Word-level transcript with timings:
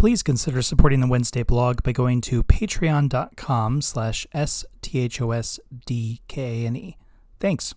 Please 0.00 0.22
consider 0.22 0.62
supporting 0.62 1.00
the 1.00 1.06
Wednesday 1.06 1.42
blog 1.42 1.82
by 1.82 1.92
going 1.92 2.22
to 2.22 2.42
patreon.com 2.42 3.82
slash 3.82 4.26
S-T-H-O-S-D-K-N-E. 4.32 4.96
Thanks. 7.38 7.74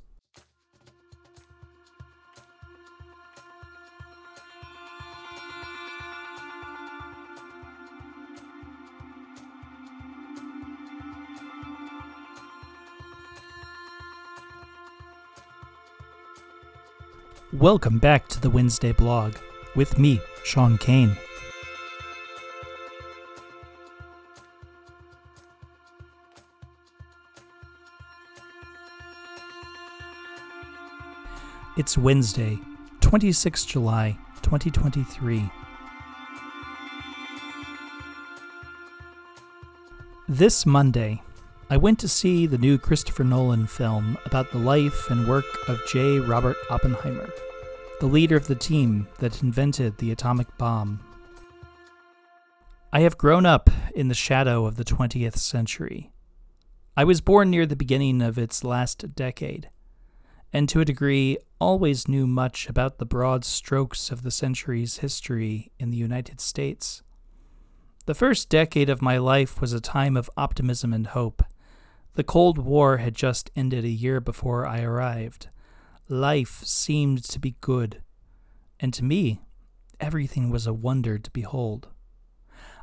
Welcome 17.51 17.99
back 17.99 18.29
to 18.29 18.39
the 18.39 18.49
Wednesday 18.49 18.93
blog 18.93 19.35
with 19.75 19.99
me, 19.99 20.21
Sean 20.45 20.77
Kane. 20.77 21.17
It's 31.93 31.97
Wednesday, 31.99 32.57
26 33.01 33.65
July, 33.65 34.17
2023. 34.41 35.47
This 40.27 40.65
Monday, 40.65 41.21
I 41.69 41.77
went 41.77 41.99
to 41.99 42.07
see 42.07 42.47
the 42.47 42.57
new 42.57 42.79
Christopher 42.79 43.23
Nolan 43.23 43.67
film 43.67 44.17
about 44.25 44.51
the 44.51 44.57
life 44.57 45.11
and 45.11 45.27
work 45.27 45.45
of 45.67 45.79
J. 45.87 46.17
Robert 46.17 46.57
Oppenheimer, 46.71 47.29
the 47.99 48.07
leader 48.07 48.37
of 48.37 48.47
the 48.47 48.55
team 48.55 49.07
that 49.19 49.43
invented 49.43 49.99
the 49.99 50.11
atomic 50.11 50.47
bomb. 50.57 50.99
I 52.91 53.01
have 53.01 53.19
grown 53.19 53.45
up 53.45 53.69
in 53.93 54.07
the 54.07 54.15
shadow 54.15 54.65
of 54.65 54.77
the 54.77 54.83
20th 54.83 55.37
century. 55.37 56.11
I 56.97 57.03
was 57.03 57.21
born 57.21 57.51
near 57.51 57.67
the 57.67 57.75
beginning 57.75 58.23
of 58.23 58.39
its 58.39 58.63
last 58.63 59.13
decade 59.13 59.69
and 60.53 60.69
to 60.69 60.79
a 60.79 60.85
degree 60.85 61.37
always 61.59 62.07
knew 62.07 62.27
much 62.27 62.69
about 62.69 62.99
the 62.99 63.05
broad 63.05 63.43
strokes 63.43 64.11
of 64.11 64.21
the 64.21 64.31
century's 64.31 64.97
history 64.97 65.71
in 65.79 65.89
the 65.89 65.97
United 65.97 66.39
States. 66.39 67.01
The 68.05 68.13
first 68.13 68.49
decade 68.49 68.89
of 68.89 69.01
my 69.01 69.17
life 69.17 69.59
was 69.59 69.73
a 69.73 69.81
time 69.81 70.15
of 70.15 70.29
optimism 70.37 70.93
and 70.93 71.07
hope. 71.07 71.41
The 72.13 72.23
Cold 72.23 72.59
War 72.59 72.97
had 72.97 73.15
just 73.15 73.49
ended 73.55 73.83
a 73.83 73.89
year 73.89 74.19
before 74.19 74.67
I 74.67 74.81
arrived. 74.81 75.47
Life 76.07 76.61
seemed 76.63 77.23
to 77.23 77.39
be 77.39 77.55
good, 77.61 78.03
and 78.79 78.93
to 78.93 79.03
me, 79.03 79.41
everything 79.99 80.51
was 80.51 80.67
a 80.67 80.73
wonder 80.73 81.17
to 81.17 81.31
behold. 81.31 81.87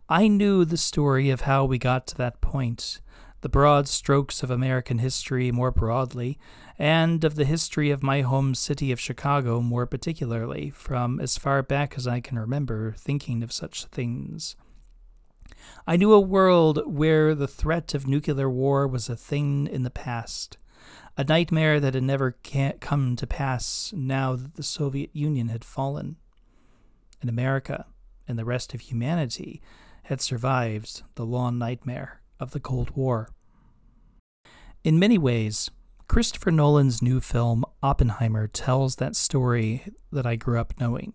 I 0.09 0.27
knew 0.27 0.65
the 0.65 0.77
story 0.77 1.31
of 1.31 1.43
how 1.43 1.65
we 1.67 1.79
got 1.79 2.09
to 2.09 2.17
that 2.17 2.41
point, 2.41 3.01
the 3.43 3.49
broad 3.49 3.89
strokes 3.89 4.43
of 4.43 4.51
American 4.51 4.99
history 4.99 5.51
more 5.51 5.71
broadly, 5.71 6.39
and 6.79 7.25
of 7.25 7.37
the 7.37 7.45
history 7.45 7.91
of 7.91 8.03
my 8.03 8.21
home 8.21 8.55
city 8.55 8.93
of 8.93 9.01
Chicago 9.01 9.61
more 9.61 9.87
particularly, 9.87 10.71
from 10.71 11.21
as 11.21 11.39
far 11.39 11.63
back 11.63 11.95
as 11.97 12.07
I 12.07 12.21
can 12.21 12.39
remember 12.39 12.95
thinking 12.99 13.43
of 13.43 13.53
such 13.53 13.87
things. 13.87 14.57
I 15.87 15.97
knew 15.97 16.13
a 16.13 16.21
world 16.21 16.83
where 16.87 17.35
the 17.35 17.49
threat 17.49 17.95
of 17.95 18.07
nuclear 18.07 18.49
war 18.49 18.87
was 18.87 19.09
a 19.09 19.17
thing 19.17 19.67
in 19.67 19.83
the 19.83 19.91
past, 19.91 20.59
a 21.17 21.25
nightmare 21.25 21.81
that 21.81 21.95
had 21.95 22.03
never 22.03 22.37
come 22.81 23.17
to 23.17 23.27
pass 23.27 23.93
now 23.95 24.37
that 24.37 24.55
the 24.55 24.63
Soviet 24.63 25.11
Union 25.13 25.49
had 25.49 25.65
fallen. 25.65 26.17
And 27.21 27.29
America 27.29 27.87
and 28.27 28.39
the 28.39 28.45
rest 28.45 28.75
of 28.75 28.83
humanity 28.83 29.61
had 30.05 30.21
survived 30.21 31.03
the 31.15 31.27
long 31.27 31.59
nightmare 31.59 32.21
of 32.41 32.51
the 32.53 32.61
Cold 32.61 32.97
War. 32.97 33.29
In 34.83 34.99
many 34.99 35.19
ways, 35.19 35.71
Christopher 36.09 36.51
Nolan's 36.51 37.01
new 37.01 37.21
film, 37.21 37.65
Oppenheimer, 37.83 38.49
tells 38.49 38.97
that 38.97 39.15
story 39.15 39.85
that 40.11 40.27
I 40.27 40.35
grew 40.37 40.59
up 40.59 40.75
knowing 40.81 41.13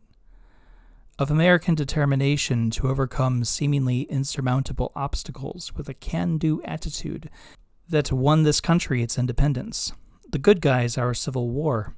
of 1.17 1.31
American 1.31 1.75
determination 1.75 2.69
to 2.69 2.89
overcome 2.89 3.45
seemingly 3.45 4.01
insurmountable 4.01 4.91
obstacles 4.95 5.73
with 5.73 5.87
a 5.87 5.93
can 5.93 6.37
do 6.37 6.61
attitude 6.63 7.29
that 7.87 8.11
won 8.11 8.43
this 8.43 8.59
country 8.59 9.01
its 9.01 9.17
independence, 9.17 9.93
the 10.29 10.37
good 10.37 10.59
guys 10.59 10.97
our 10.97 11.13
Civil 11.13 11.49
War, 11.49 11.95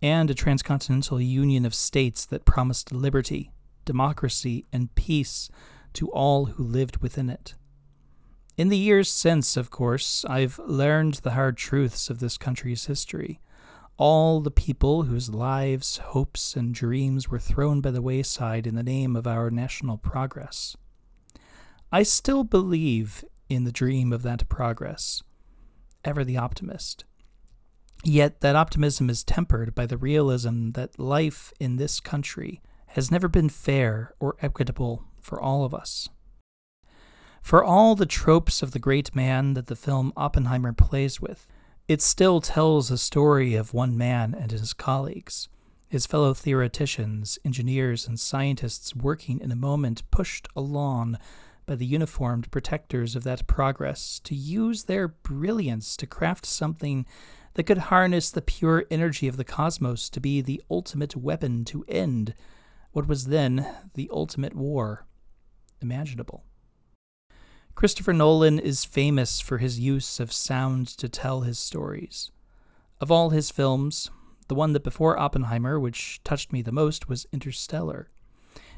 and 0.00 0.30
a 0.30 0.34
transcontinental 0.34 1.20
union 1.20 1.66
of 1.66 1.74
states 1.74 2.24
that 2.24 2.46
promised 2.46 2.90
liberty, 2.90 3.52
democracy, 3.84 4.64
and 4.72 4.94
peace 4.94 5.50
to 5.92 6.10
all 6.10 6.46
who 6.46 6.64
lived 6.64 6.98
within 6.98 7.28
it. 7.28 7.54
In 8.56 8.68
the 8.68 8.78
years 8.78 9.10
since, 9.10 9.56
of 9.56 9.70
course, 9.70 10.24
I've 10.28 10.60
learned 10.60 11.14
the 11.14 11.32
hard 11.32 11.56
truths 11.56 12.08
of 12.08 12.20
this 12.20 12.38
country's 12.38 12.86
history. 12.86 13.40
All 13.96 14.40
the 14.40 14.50
people 14.50 15.04
whose 15.04 15.34
lives, 15.34 15.96
hopes, 15.96 16.54
and 16.54 16.72
dreams 16.72 17.28
were 17.28 17.40
thrown 17.40 17.80
by 17.80 17.90
the 17.90 18.02
wayside 18.02 18.66
in 18.66 18.76
the 18.76 18.84
name 18.84 19.16
of 19.16 19.26
our 19.26 19.50
national 19.50 19.98
progress. 19.98 20.76
I 21.90 22.04
still 22.04 22.44
believe 22.44 23.24
in 23.48 23.64
the 23.64 23.72
dream 23.72 24.12
of 24.12 24.22
that 24.22 24.48
progress, 24.48 25.24
ever 26.04 26.24
the 26.24 26.36
optimist. 26.36 27.04
Yet 28.04 28.40
that 28.40 28.56
optimism 28.56 29.10
is 29.10 29.24
tempered 29.24 29.74
by 29.74 29.86
the 29.86 29.96
realism 29.96 30.70
that 30.72 30.98
life 30.98 31.52
in 31.58 31.76
this 31.76 31.98
country 31.98 32.62
has 32.88 33.10
never 33.10 33.26
been 33.26 33.48
fair 33.48 34.14
or 34.20 34.36
equitable 34.40 35.02
for 35.20 35.40
all 35.40 35.64
of 35.64 35.74
us. 35.74 36.08
For 37.44 37.62
all 37.62 37.94
the 37.94 38.06
tropes 38.06 38.62
of 38.62 38.70
the 38.70 38.78
great 38.78 39.14
man 39.14 39.52
that 39.52 39.66
the 39.66 39.76
film 39.76 40.14
Oppenheimer 40.16 40.72
plays 40.72 41.20
with, 41.20 41.46
it 41.86 42.00
still 42.00 42.40
tells 42.40 42.90
a 42.90 42.96
story 42.96 43.54
of 43.54 43.74
one 43.74 43.98
man 43.98 44.34
and 44.34 44.50
his 44.50 44.72
colleagues, 44.72 45.50
his 45.86 46.06
fellow 46.06 46.32
theoreticians, 46.32 47.38
engineers, 47.44 48.08
and 48.08 48.18
scientists 48.18 48.96
working 48.96 49.40
in 49.40 49.52
a 49.52 49.56
moment 49.56 50.10
pushed 50.10 50.48
along 50.56 51.18
by 51.66 51.74
the 51.74 51.84
uniformed 51.84 52.50
protectors 52.50 53.14
of 53.14 53.24
that 53.24 53.46
progress 53.46 54.20
to 54.20 54.34
use 54.34 54.84
their 54.84 55.06
brilliance 55.06 55.98
to 55.98 56.06
craft 56.06 56.46
something 56.46 57.04
that 57.52 57.64
could 57.64 57.76
harness 57.76 58.30
the 58.30 58.40
pure 58.40 58.86
energy 58.90 59.28
of 59.28 59.36
the 59.36 59.44
cosmos 59.44 60.08
to 60.08 60.18
be 60.18 60.40
the 60.40 60.62
ultimate 60.70 61.14
weapon 61.14 61.62
to 61.66 61.84
end 61.88 62.34
what 62.92 63.06
was 63.06 63.26
then 63.26 63.66
the 63.92 64.08
ultimate 64.10 64.54
war 64.54 65.04
imaginable. 65.82 66.42
Christopher 67.74 68.12
Nolan 68.12 68.60
is 68.60 68.84
famous 68.84 69.40
for 69.40 69.58
his 69.58 69.80
use 69.80 70.20
of 70.20 70.32
sound 70.32 70.86
to 70.86 71.08
tell 71.08 71.40
his 71.40 71.58
stories. 71.58 72.30
Of 73.00 73.10
all 73.10 73.30
his 73.30 73.50
films, 73.50 74.12
the 74.46 74.54
one 74.54 74.74
that 74.74 74.84
before 74.84 75.18
Oppenheimer, 75.18 75.80
which 75.80 76.20
touched 76.22 76.52
me 76.52 76.62
the 76.62 76.70
most, 76.70 77.08
was 77.08 77.26
Interstellar, 77.32 78.10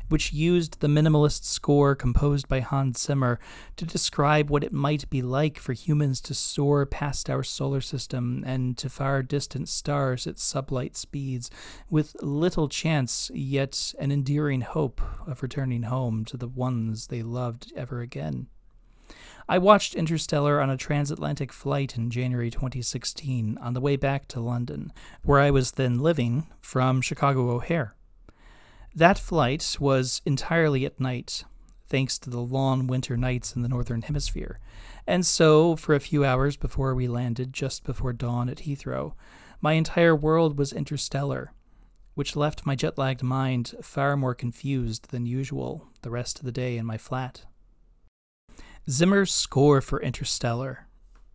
which 0.09 0.33
used 0.33 0.81
the 0.81 0.89
minimalist 0.89 1.45
score 1.45 1.95
composed 1.95 2.49
by 2.49 2.61
Hans 2.61 3.03
Zimmer 3.03 3.39
to 3.77 3.85
describe 3.85 4.49
what 4.49 4.65
it 4.65 4.73
might 4.73 5.09
be 5.11 5.21
like 5.21 5.59
for 5.59 5.75
humans 5.75 6.23
to 6.23 6.35
soar 6.35 6.87
past 6.87 7.29
our 7.29 7.43
solar 7.43 7.83
system 7.83 8.43
and 8.47 8.79
to 8.79 8.89
far 8.89 9.23
distant 9.23 9.69
stars 9.69 10.27
at 10.27 10.37
sublight 10.37 10.97
speeds, 10.97 11.51
with 11.91 12.17
little 12.23 12.67
chance, 12.69 13.31
yet 13.35 13.93
an 13.99 14.11
endearing 14.11 14.63
hope 14.63 15.03
of 15.27 15.43
returning 15.43 15.83
home 15.83 16.25
to 16.25 16.39
the 16.39 16.49
ones 16.49 17.09
they 17.09 17.23
loved 17.23 17.75
ever 17.77 18.01
again. 18.01 18.47
I 19.49 19.59
watched 19.59 19.95
Interstellar 19.95 20.61
on 20.61 20.71
a 20.71 20.77
transatlantic 20.77 21.53
flight 21.53 21.97
in 21.97 22.11
January 22.11 22.51
2016 22.51 23.57
on 23.59 23.75
the 23.75 23.81
way 23.81 23.95
back 23.95 24.27
to 24.29 24.41
London, 24.41 24.93
where 25.23 25.39
I 25.39 25.53
was 25.53 25.73
then 25.73 26.01
living, 26.01 26.49
from 26.61 27.01
Chicago 27.01 27.51
O'Hare. 27.51 27.95
That 28.93 29.21
flight 29.21 29.77
was 29.79 30.21
entirely 30.27 30.85
at 30.85 30.99
night, 30.99 31.45
thanks 31.87 32.19
to 32.21 32.31
the 32.31 32.41
long 32.41 32.89
winter 32.89 33.17
nights 33.17 33.55
in 33.55 33.63
the 33.63 33.69
Northern 33.69 34.03
Hemisphere, 34.03 34.59
and 35.07 35.25
so, 35.25 35.77
for 35.77 35.95
a 35.95 36.01
few 36.01 36.25
hours 36.25 36.57
before 36.57 36.93
we 36.97 37.07
landed, 37.07 37.53
just 37.53 37.85
before 37.85 38.13
dawn 38.13 38.49
at 38.49 38.59
Heathrow, 38.59 39.13
my 39.61 39.75
entire 39.75 40.17
world 40.17 40.59
was 40.59 40.73
interstellar, 40.73 41.53
which 42.15 42.35
left 42.35 42.67
my 42.67 42.75
jet 42.75 42.99
lagged 42.99 43.23
mind 43.23 43.77
far 43.81 44.17
more 44.17 44.35
confused 44.35 45.13
than 45.13 45.25
usual 45.25 45.87
the 46.03 46.11
rest 46.11 46.41
of 46.41 46.45
the 46.45 46.51
day 46.51 46.77
in 46.77 46.85
my 46.85 46.99
flat. 46.99 47.45
Zimmer's 48.89 49.33
score 49.35 49.81
for 49.81 50.01
Interstellar, 50.01 50.87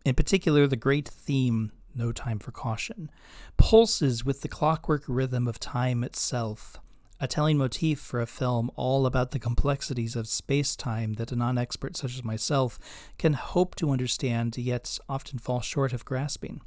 in 0.05 0.15
particular 0.15 0.67
the 0.67 0.77
great 0.77 1.09
theme, 1.09 1.73
No 1.93 2.13
Time 2.13 2.39
for 2.39 2.51
Caution, 2.51 3.11
pulses 3.57 4.23
with 4.23 4.39
the 4.39 4.47
clockwork 4.47 5.03
rhythm 5.05 5.49
of 5.49 5.59
time 5.59 6.01
itself, 6.01 6.77
a 7.19 7.27
telling 7.27 7.57
motif 7.57 7.99
for 7.99 8.21
a 8.21 8.25
film 8.25 8.71
all 8.77 9.05
about 9.05 9.31
the 9.31 9.39
complexities 9.39 10.15
of 10.15 10.29
space 10.29 10.77
time 10.77 11.15
that 11.15 11.33
a 11.33 11.35
non 11.35 11.57
expert 11.57 11.97
such 11.97 12.15
as 12.15 12.23
myself 12.23 12.79
can 13.17 13.33
hope 13.33 13.75
to 13.75 13.91
understand, 13.91 14.57
yet 14.57 14.97
often 15.09 15.37
fall 15.37 15.59
short 15.59 15.91
of 15.91 16.05
grasping. 16.05 16.61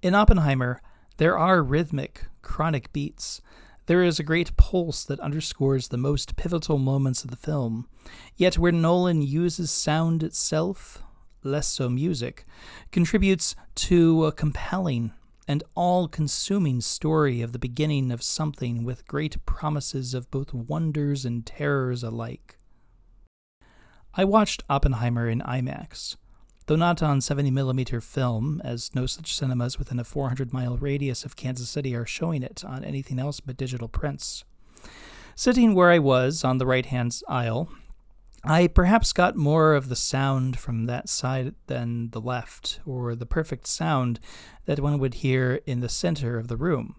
In 0.00 0.14
Oppenheimer, 0.14 0.80
there 1.16 1.36
are 1.36 1.60
rhythmic, 1.60 2.26
chronic 2.40 2.92
beats 2.92 3.40
There 3.86 4.02
is 4.02 4.18
a 4.18 4.24
great 4.24 4.56
pulse 4.56 5.04
that 5.04 5.20
underscores 5.20 5.88
the 5.88 5.96
most 5.96 6.34
pivotal 6.34 6.76
moments 6.76 7.22
of 7.22 7.30
the 7.30 7.36
film, 7.36 7.88
yet 8.34 8.58
where 8.58 8.72
Nolan 8.72 9.22
uses 9.22 9.70
sound 9.70 10.24
itself, 10.24 11.04
less 11.44 11.68
so 11.68 11.88
music, 11.88 12.44
contributes 12.90 13.54
to 13.76 14.24
a 14.24 14.32
compelling 14.32 15.12
and 15.46 15.62
all 15.76 16.08
consuming 16.08 16.80
story 16.80 17.40
of 17.42 17.52
the 17.52 17.60
beginning 17.60 18.10
of 18.10 18.24
something 18.24 18.82
with 18.82 19.06
great 19.06 19.46
promises 19.46 20.14
of 20.14 20.32
both 20.32 20.52
wonders 20.52 21.24
and 21.24 21.46
terrors 21.46 22.02
alike. 22.02 22.58
I 24.14 24.24
watched 24.24 24.64
Oppenheimer 24.68 25.28
in 25.28 25.40
IMAX, 25.42 26.16
though 26.66 26.76
not 26.76 27.02
on 27.02 27.20
70mm 27.20 28.02
film, 28.02 28.60
as 28.64 28.94
no 28.94 29.06
such 29.06 29.34
cinemas 29.34 29.78
within 29.78 29.98
a 29.98 30.04
400 30.04 30.52
mile 30.52 30.76
radius 30.76 31.24
of 31.24 31.36
Kansas 31.36 31.68
City 31.68 31.94
are 31.94 32.06
showing 32.06 32.42
it 32.42 32.64
on 32.64 32.84
anything 32.84 33.18
else 33.18 33.40
but 33.40 33.56
digital 33.56 33.88
prints. 33.88 34.44
Sitting 35.34 35.74
where 35.74 35.90
I 35.90 35.98
was 35.98 36.44
on 36.44 36.58
the 36.58 36.66
right 36.66 36.86
hand 36.86 37.20
aisle, 37.28 37.68
I 38.42 38.68
perhaps 38.68 39.12
got 39.12 39.36
more 39.36 39.74
of 39.74 39.88
the 39.88 39.96
sound 39.96 40.58
from 40.58 40.86
that 40.86 41.08
side 41.08 41.54
than 41.66 42.10
the 42.10 42.20
left, 42.20 42.80
or 42.86 43.14
the 43.14 43.26
perfect 43.26 43.66
sound 43.66 44.20
that 44.66 44.80
one 44.80 44.98
would 44.98 45.14
hear 45.14 45.60
in 45.66 45.80
the 45.80 45.88
center 45.88 46.38
of 46.38 46.48
the 46.48 46.56
room. 46.56 46.96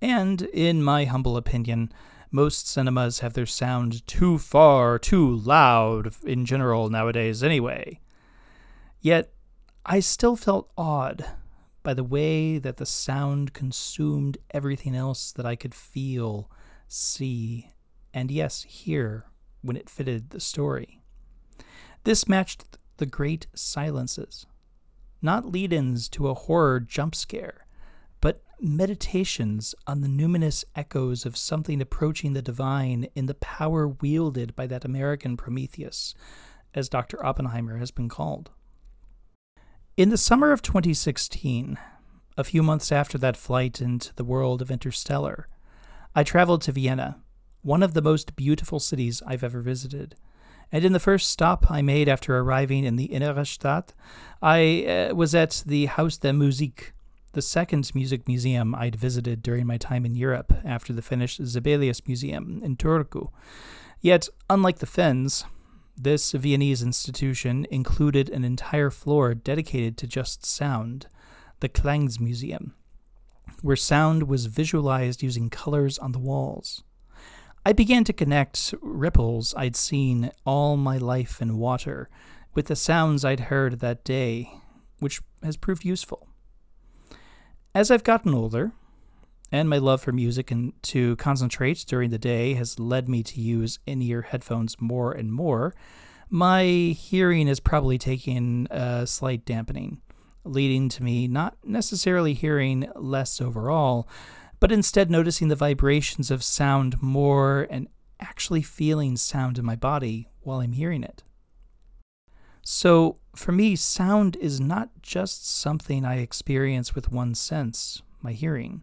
And, 0.00 0.42
in 0.42 0.82
my 0.82 1.04
humble 1.04 1.36
opinion, 1.36 1.92
most 2.30 2.68
cinemas 2.68 3.20
have 3.20 3.34
their 3.34 3.46
sound 3.46 4.06
too 4.06 4.38
far, 4.38 4.98
too 4.98 5.36
loud 5.36 6.12
in 6.24 6.44
general 6.44 6.90
nowadays, 6.90 7.42
anyway. 7.42 8.00
Yet, 9.04 9.34
I 9.84 10.00
still 10.00 10.34
felt 10.34 10.72
awed 10.78 11.26
by 11.82 11.92
the 11.92 12.02
way 12.02 12.56
that 12.56 12.78
the 12.78 12.86
sound 12.86 13.52
consumed 13.52 14.38
everything 14.52 14.96
else 14.96 15.30
that 15.32 15.44
I 15.44 15.56
could 15.56 15.74
feel, 15.74 16.50
see, 16.88 17.74
and 18.14 18.30
yes, 18.30 18.62
hear 18.62 19.26
when 19.60 19.76
it 19.76 19.90
fitted 19.90 20.30
the 20.30 20.40
story. 20.40 21.02
This 22.04 22.26
matched 22.26 22.78
the 22.96 23.04
great 23.04 23.46
silences, 23.54 24.46
not 25.20 25.44
lead 25.44 25.74
ins 25.74 26.08
to 26.08 26.28
a 26.28 26.34
horror 26.34 26.80
jump 26.80 27.14
scare, 27.14 27.66
but 28.22 28.42
meditations 28.58 29.74
on 29.86 30.00
the 30.00 30.08
numinous 30.08 30.64
echoes 30.74 31.26
of 31.26 31.36
something 31.36 31.82
approaching 31.82 32.32
the 32.32 32.40
divine 32.40 33.08
in 33.14 33.26
the 33.26 33.34
power 33.34 33.86
wielded 33.86 34.56
by 34.56 34.66
that 34.66 34.86
American 34.86 35.36
Prometheus, 35.36 36.14
as 36.72 36.88
Dr. 36.88 37.22
Oppenheimer 37.22 37.76
has 37.76 37.90
been 37.90 38.08
called. 38.08 38.50
In 39.96 40.08
the 40.08 40.18
summer 40.18 40.50
of 40.50 40.60
2016, 40.60 41.78
a 42.36 42.42
few 42.42 42.64
months 42.64 42.90
after 42.90 43.16
that 43.18 43.36
flight 43.36 43.80
into 43.80 44.12
the 44.16 44.24
world 44.24 44.60
of 44.60 44.68
Interstellar, 44.68 45.46
I 46.16 46.24
traveled 46.24 46.62
to 46.62 46.72
Vienna 46.72 47.20
one 47.62 47.80
of 47.80 47.94
the 47.94 48.02
most 48.02 48.34
beautiful 48.34 48.80
cities 48.80 49.22
I've 49.24 49.44
ever 49.44 49.60
visited. 49.60 50.16
And 50.72 50.84
in 50.84 50.92
the 50.92 50.98
first 50.98 51.30
stop 51.30 51.70
I 51.70 51.80
made 51.80 52.08
after 52.08 52.36
arriving 52.36 52.82
in 52.82 52.96
the 52.96 53.06
Innere 53.06 53.46
Stadt, 53.46 53.94
I 54.42 54.84
uh, 54.84 55.14
was 55.14 55.32
at 55.32 55.62
the 55.64 55.86
Haus 55.86 56.18
der 56.18 56.32
Musik, 56.32 56.92
the 57.32 57.40
second 57.40 57.94
music 57.94 58.26
museum 58.26 58.74
I'd 58.74 58.96
visited 58.96 59.42
during 59.42 59.64
my 59.64 59.76
time 59.76 60.04
in 60.04 60.16
Europe 60.16 60.52
after 60.64 60.92
the 60.92 61.02
Finnish 61.02 61.36
Sibelius 61.36 62.04
Museum 62.08 62.60
in 62.64 62.76
Turku. 62.76 63.28
Yet, 64.00 64.28
unlike 64.50 64.80
the 64.80 64.86
Finns, 64.86 65.44
this 65.96 66.32
Viennese 66.32 66.82
institution 66.82 67.66
included 67.70 68.28
an 68.28 68.44
entire 68.44 68.90
floor 68.90 69.34
dedicated 69.34 69.96
to 69.98 70.06
just 70.06 70.44
sound, 70.44 71.06
the 71.60 71.68
Klangsmuseum, 71.68 72.72
where 73.62 73.76
sound 73.76 74.24
was 74.24 74.46
visualized 74.46 75.22
using 75.22 75.50
colors 75.50 75.98
on 75.98 76.12
the 76.12 76.18
walls. 76.18 76.82
I 77.64 77.72
began 77.72 78.04
to 78.04 78.12
connect 78.12 78.74
ripples 78.82 79.54
I'd 79.56 79.76
seen 79.76 80.30
all 80.44 80.76
my 80.76 80.98
life 80.98 81.40
in 81.40 81.56
water 81.56 82.10
with 82.54 82.66
the 82.66 82.76
sounds 82.76 83.24
I'd 83.24 83.40
heard 83.40 83.80
that 83.80 84.04
day, 84.04 84.52
which 84.98 85.22
has 85.42 85.56
proved 85.56 85.84
useful. 85.84 86.28
As 87.74 87.90
I've 87.90 88.04
gotten 88.04 88.34
older, 88.34 88.72
and 89.54 89.70
my 89.70 89.78
love 89.78 90.02
for 90.02 90.10
music 90.10 90.50
and 90.50 90.72
to 90.82 91.14
concentrate 91.14 91.84
during 91.86 92.10
the 92.10 92.18
day 92.18 92.54
has 92.54 92.80
led 92.80 93.08
me 93.08 93.22
to 93.22 93.40
use 93.40 93.78
in 93.86 94.02
ear 94.02 94.22
headphones 94.22 94.80
more 94.80 95.12
and 95.12 95.32
more, 95.32 95.72
my 96.28 96.64
hearing 96.64 97.46
is 97.46 97.60
probably 97.60 97.96
taking 97.96 98.66
a 98.72 99.06
slight 99.06 99.44
dampening, 99.44 100.00
leading 100.42 100.88
to 100.88 101.04
me 101.04 101.28
not 101.28 101.56
necessarily 101.62 102.34
hearing 102.34 102.90
less 102.96 103.40
overall, 103.40 104.08
but 104.58 104.72
instead 104.72 105.08
noticing 105.08 105.46
the 105.46 105.54
vibrations 105.54 106.32
of 106.32 106.42
sound 106.42 107.00
more 107.00 107.68
and 107.70 107.86
actually 108.18 108.62
feeling 108.62 109.16
sound 109.16 109.56
in 109.56 109.64
my 109.64 109.76
body 109.76 110.26
while 110.40 110.58
I'm 110.58 110.72
hearing 110.72 111.04
it. 111.04 111.22
So, 112.60 113.18
for 113.36 113.52
me, 113.52 113.76
sound 113.76 114.34
is 114.34 114.60
not 114.60 114.90
just 115.00 115.48
something 115.48 116.04
I 116.04 116.16
experience 116.16 116.96
with 116.96 117.12
one 117.12 117.36
sense, 117.36 118.02
my 118.20 118.32
hearing, 118.32 118.82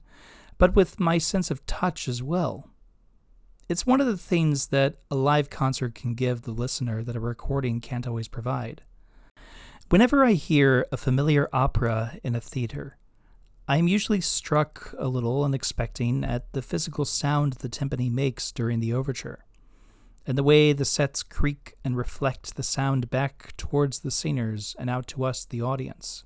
but 0.61 0.75
with 0.75 0.99
my 0.99 1.17
sense 1.17 1.49
of 1.49 1.65
touch 1.65 2.07
as 2.07 2.21
well. 2.21 2.69
It's 3.67 3.87
one 3.87 3.99
of 3.99 4.05
the 4.05 4.15
things 4.15 4.67
that 4.67 4.97
a 5.09 5.15
live 5.15 5.49
concert 5.49 5.95
can 5.95 6.13
give 6.13 6.43
the 6.43 6.51
listener 6.51 7.01
that 7.01 7.15
a 7.15 7.19
recording 7.19 7.81
can't 7.81 8.05
always 8.05 8.27
provide. 8.27 8.83
Whenever 9.89 10.23
I 10.23 10.33
hear 10.33 10.85
a 10.91 10.97
familiar 10.97 11.49
opera 11.51 12.19
in 12.23 12.35
a 12.35 12.39
theater, 12.39 12.99
I 13.67 13.77
am 13.77 13.87
usually 13.87 14.21
struck 14.21 14.93
a 14.99 15.07
little 15.07 15.43
unexpecting 15.43 16.23
at 16.23 16.53
the 16.53 16.61
physical 16.61 17.05
sound 17.05 17.53
the 17.53 17.67
timpani 17.67 18.11
makes 18.11 18.51
during 18.51 18.81
the 18.81 18.93
overture, 18.93 19.45
and 20.27 20.37
the 20.37 20.43
way 20.43 20.73
the 20.73 20.85
sets 20.85 21.23
creak 21.23 21.73
and 21.83 21.97
reflect 21.97 22.55
the 22.55 22.61
sound 22.61 23.09
back 23.09 23.57
towards 23.57 24.01
the 24.01 24.11
singers 24.11 24.75
and 24.77 24.91
out 24.91 25.07
to 25.07 25.23
us, 25.23 25.43
the 25.43 25.63
audience. 25.63 26.23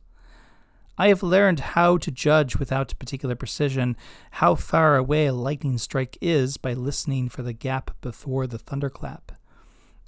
I 0.98 1.10
have 1.10 1.24
learned 1.24 1.60
how 1.60 1.98
to 1.98 2.12
judge 2.12 2.58
without 2.58 2.98
particular 3.00 3.36
precision 3.36 3.98
how 4.32 4.56
far 4.56 4.96
away 4.96 5.26
a 5.26 5.34
lightning 5.34 5.78
strike 5.78 6.18
is 6.22 6.56
by 6.56 6.74
listening 6.74 7.28
for 7.28 7.44
the 7.44 7.54
gap 7.54 8.00
before 8.00 8.48
the 8.48 8.58
thunderclap, 8.58 9.34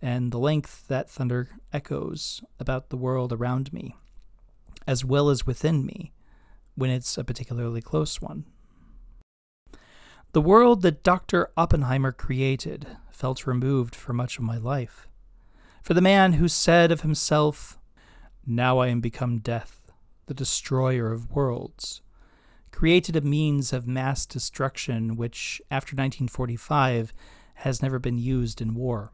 and 0.02 0.32
the 0.32 0.40
length 0.40 0.88
that 0.88 1.10
thunder 1.10 1.50
echoes 1.74 2.42
about 2.58 2.90
the 2.90 2.98
world 2.98 3.34
around 3.34 3.74
me, 3.74 3.98
as 4.86 5.04
well 5.04 5.30
as 5.30 5.46
within 5.46 5.86
me 5.86 6.14
when 6.76 6.90
it's 6.90 7.18
a 7.18 7.24
particularly 7.24 7.82
close 7.82 8.22
one. 8.22 8.46
The 10.32 10.42
world 10.42 10.84
that 10.84 11.04
Dr. 11.04 11.50
Oppenheimer 11.58 12.12
created 12.12 12.88
felt 13.12 13.48
removed 13.48 13.96
for 13.96 14.14
much 14.14 14.38
of 14.38 14.44
my 14.44 14.58
life. 14.58 15.08
For 15.82 15.94
the 15.94 16.02
man 16.02 16.34
who 16.34 16.48
said 16.48 16.92
of 16.92 17.02
himself, 17.02 17.80
Now 18.46 18.78
I 18.78 18.88
am 18.88 19.02
become 19.02 19.40
death, 19.40 19.77
the 20.28 20.34
destroyer 20.34 21.12
of 21.12 21.32
worlds, 21.32 22.02
created 22.72 23.16
a 23.16 23.22
means 23.22 23.74
of 23.74 23.88
mass 23.88 24.26
destruction 24.26 25.16
which, 25.16 25.62
after 25.72 25.96
1945, 25.96 27.12
has 27.56 27.82
never 27.82 27.98
been 27.98 28.18
used 28.18 28.62
in 28.62 28.76
war. 28.76 29.12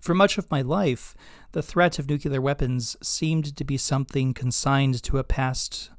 For 0.00 0.14
much 0.14 0.36
of 0.36 0.50
my 0.50 0.60
life, 0.60 1.14
the 1.52 1.62
threat 1.62 1.98
of 1.98 2.08
nuclear 2.10 2.40
weapons 2.40 2.96
seemed 3.02 3.56
to 3.56 3.64
be 3.64 3.78
something 3.78 4.34
consigned 4.34 5.02
to 5.04 5.18
a 5.18 5.24
past 5.24 5.90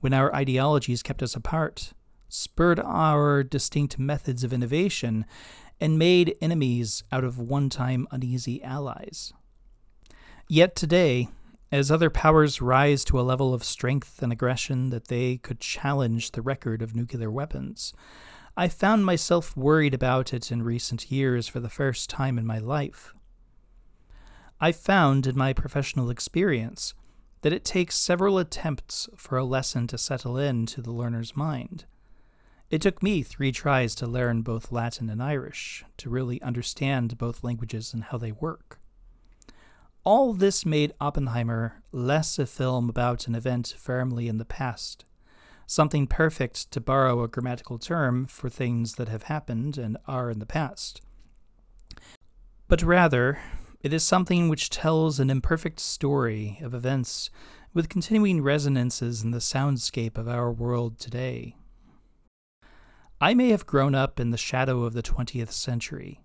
when 0.00 0.12
our 0.12 0.34
ideologies 0.34 1.02
kept 1.02 1.22
us 1.22 1.36
apart, 1.36 1.92
spurred 2.28 2.80
our 2.80 3.44
distinct 3.44 3.98
methods 3.98 4.42
of 4.42 4.52
innovation, 4.52 5.24
and 5.80 5.98
made 5.98 6.36
enemies 6.40 7.04
out 7.12 7.22
of 7.22 7.38
one 7.38 7.68
time 7.68 8.08
uneasy 8.10 8.62
allies. 8.64 9.32
Yet 10.48 10.74
today, 10.74 11.28
as 11.72 11.90
other 11.90 12.10
powers 12.10 12.60
rise 12.60 13.02
to 13.02 13.18
a 13.18 13.22
level 13.22 13.54
of 13.54 13.64
strength 13.64 14.22
and 14.22 14.30
aggression 14.30 14.90
that 14.90 15.08
they 15.08 15.38
could 15.38 15.58
challenge 15.58 16.32
the 16.32 16.42
record 16.42 16.82
of 16.82 16.94
nuclear 16.94 17.30
weapons, 17.30 17.94
I 18.54 18.68
found 18.68 19.06
myself 19.06 19.56
worried 19.56 19.94
about 19.94 20.34
it 20.34 20.52
in 20.52 20.62
recent 20.62 21.10
years 21.10 21.48
for 21.48 21.60
the 21.60 21.70
first 21.70 22.10
time 22.10 22.36
in 22.36 22.46
my 22.46 22.58
life. 22.58 23.14
I 24.60 24.70
found 24.70 25.26
in 25.26 25.36
my 25.36 25.54
professional 25.54 26.10
experience 26.10 26.92
that 27.40 27.54
it 27.54 27.64
takes 27.64 27.96
several 27.96 28.38
attempts 28.38 29.08
for 29.16 29.38
a 29.38 29.44
lesson 29.44 29.86
to 29.86 29.98
settle 29.98 30.36
into 30.36 30.82
the 30.82 30.92
learner's 30.92 31.34
mind. 31.34 31.86
It 32.68 32.82
took 32.82 33.02
me 33.02 33.22
three 33.22 33.50
tries 33.50 33.94
to 33.96 34.06
learn 34.06 34.42
both 34.42 34.70
Latin 34.70 35.08
and 35.08 35.22
Irish, 35.22 35.84
to 35.96 36.10
really 36.10 36.40
understand 36.42 37.16
both 37.16 37.42
languages 37.42 37.94
and 37.94 38.04
how 38.04 38.18
they 38.18 38.32
work. 38.32 38.78
All 40.04 40.32
this 40.32 40.66
made 40.66 40.94
Oppenheimer 41.00 41.80
less 41.92 42.36
a 42.36 42.46
film 42.46 42.88
about 42.88 43.28
an 43.28 43.36
event 43.36 43.76
firmly 43.78 44.26
in 44.26 44.38
the 44.38 44.44
past, 44.44 45.04
something 45.64 46.08
perfect, 46.08 46.72
to 46.72 46.80
borrow 46.80 47.22
a 47.22 47.28
grammatical 47.28 47.78
term, 47.78 48.26
for 48.26 48.48
things 48.48 48.96
that 48.96 49.08
have 49.08 49.24
happened 49.24 49.78
and 49.78 49.96
are 50.08 50.28
in 50.28 50.40
the 50.40 50.46
past, 50.46 51.02
but 52.66 52.82
rather 52.82 53.38
it 53.80 53.92
is 53.92 54.02
something 54.02 54.48
which 54.48 54.70
tells 54.70 55.20
an 55.20 55.30
imperfect 55.30 55.78
story 55.78 56.58
of 56.62 56.74
events 56.74 57.30
with 57.72 57.88
continuing 57.88 58.42
resonances 58.42 59.22
in 59.22 59.30
the 59.30 59.38
soundscape 59.38 60.18
of 60.18 60.26
our 60.26 60.50
world 60.50 60.98
today. 60.98 61.54
I 63.20 63.34
may 63.34 63.50
have 63.50 63.66
grown 63.66 63.94
up 63.94 64.18
in 64.18 64.30
the 64.30 64.36
shadow 64.36 64.82
of 64.82 64.94
the 64.94 65.02
20th 65.02 65.52
century, 65.52 66.21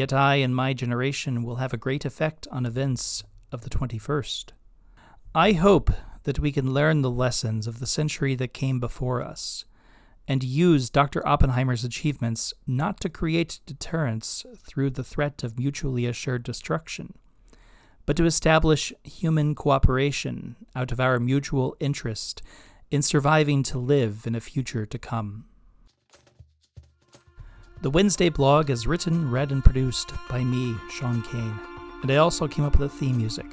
yet 0.00 0.14
I 0.14 0.36
and 0.36 0.56
my 0.56 0.72
generation 0.72 1.42
will 1.42 1.56
have 1.56 1.74
a 1.74 1.76
great 1.76 2.06
effect 2.06 2.48
on 2.50 2.64
events 2.64 3.22
of 3.52 3.60
the 3.60 3.68
21st. 3.68 4.52
I 5.34 5.52
hope 5.52 5.90
that 6.22 6.38
we 6.38 6.52
can 6.52 6.72
learn 6.72 7.02
the 7.02 7.10
lessons 7.10 7.66
of 7.66 7.80
the 7.80 7.86
century 7.86 8.34
that 8.36 8.54
came 8.54 8.80
before 8.80 9.20
us 9.20 9.66
and 10.26 10.42
use 10.42 10.88
Dr. 10.88 11.20
Oppenheimer's 11.28 11.84
achievements 11.84 12.54
not 12.66 12.98
to 13.00 13.10
create 13.10 13.60
deterrence 13.66 14.46
through 14.66 14.88
the 14.88 15.04
threat 15.04 15.44
of 15.44 15.58
mutually 15.58 16.06
assured 16.06 16.44
destruction, 16.44 17.12
but 18.06 18.16
to 18.16 18.24
establish 18.24 18.94
human 19.04 19.54
cooperation 19.54 20.56
out 20.74 20.92
of 20.92 20.98
our 20.98 21.20
mutual 21.20 21.76
interest 21.78 22.40
in 22.90 23.02
surviving 23.02 23.62
to 23.64 23.78
live 23.78 24.26
in 24.26 24.34
a 24.34 24.40
future 24.40 24.86
to 24.86 24.98
come. 24.98 25.44
The 27.82 27.88
Wednesday 27.88 28.28
blog 28.28 28.68
is 28.68 28.86
written, 28.86 29.30
read, 29.30 29.52
and 29.52 29.64
produced 29.64 30.12
by 30.28 30.44
me, 30.44 30.76
Sean 30.90 31.22
Kane, 31.22 31.58
and 32.02 32.10
I 32.10 32.16
also 32.16 32.46
came 32.46 32.66
up 32.66 32.78
with 32.78 32.92
the 32.92 32.98
theme 32.98 33.16
music. 33.16 33.46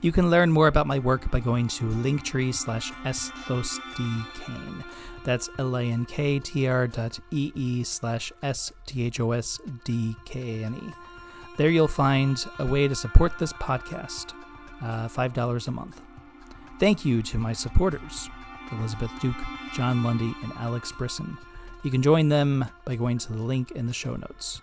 You 0.00 0.12
can 0.12 0.30
learn 0.30 0.52
more 0.52 0.68
about 0.68 0.86
my 0.86 1.00
work 1.00 1.28
by 1.32 1.40
going 1.40 1.66
to 1.68 1.86
linktree 1.86 2.54
slash 2.54 2.92
sthosdkane. 3.04 4.84
That's 5.24 5.50
L-A-N-K-T-R 5.58 6.86
dot 6.86 7.18
E-E 7.32 7.82
slash 7.82 8.32
S-T-H-O-S-D-K-A-N-E. 8.44 10.92
There 11.56 11.70
you'll 11.70 11.88
find 11.88 12.38
a 12.60 12.64
way 12.64 12.86
to 12.86 12.94
support 12.94 13.40
this 13.40 13.52
podcast, 13.54 14.34
uh, 14.82 15.08
$5 15.08 15.66
a 15.66 15.70
month. 15.72 16.00
Thank 16.78 17.04
you 17.04 17.22
to 17.22 17.38
my 17.38 17.52
supporters, 17.52 18.30
Elizabeth 18.70 19.10
Duke, 19.20 19.34
John 19.74 20.04
Lundy, 20.04 20.32
and 20.44 20.52
Alex 20.58 20.92
Brisson. 20.92 21.36
You 21.82 21.90
can 21.90 22.02
join 22.02 22.28
them 22.28 22.64
by 22.84 22.94
going 22.96 23.18
to 23.18 23.32
the 23.32 23.42
link 23.42 23.70
in 23.72 23.86
the 23.86 23.92
show 23.92 24.16
notes. 24.16 24.62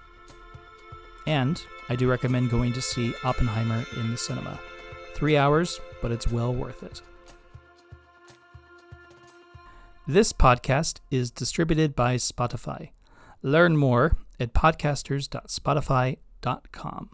And 1.28 1.62
I 1.90 1.96
do 1.96 2.10
recommend 2.10 2.50
going 2.50 2.74
to 2.74 2.82
see 2.82 3.14
Oppenheimer 3.24 3.86
in 3.98 4.10
the 4.12 4.18
cinema. 4.18 4.60
Three 5.14 5.38
hours, 5.38 5.80
but 6.02 6.12
it's 6.12 6.28
well 6.28 6.54
worth 6.54 6.84
it. 6.84 7.02
This 10.08 10.34
podcast 10.34 11.00
is 11.10 11.32
distributed 11.32 11.96
by 11.96 12.18
Spotify. 12.18 12.90
Learn 13.42 13.78
more 13.78 14.18
at 14.40 14.54
podcasters.spotify.com. 14.54 17.10